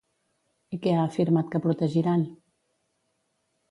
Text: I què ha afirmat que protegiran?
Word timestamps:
I 0.77 0.79
què 0.85 0.95
ha 0.95 1.03
afirmat 1.03 1.53
que 1.53 1.63
protegiran? 1.69 2.27